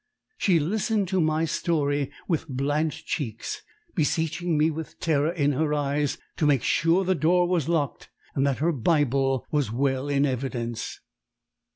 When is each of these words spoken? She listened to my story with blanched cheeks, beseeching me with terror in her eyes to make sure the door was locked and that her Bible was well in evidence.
She 0.39 0.59
listened 0.59 1.07
to 1.09 1.21
my 1.21 1.45
story 1.45 2.11
with 2.27 2.47
blanched 2.47 3.05
cheeks, 3.05 3.61
beseeching 3.93 4.57
me 4.57 4.71
with 4.71 4.99
terror 4.99 5.31
in 5.31 5.51
her 5.51 5.75
eyes 5.75 6.17
to 6.37 6.47
make 6.47 6.63
sure 6.63 7.03
the 7.03 7.13
door 7.13 7.47
was 7.47 7.69
locked 7.69 8.09
and 8.33 8.43
that 8.47 8.57
her 8.57 8.71
Bible 8.71 9.45
was 9.51 9.71
well 9.71 10.09
in 10.09 10.25
evidence. 10.25 11.01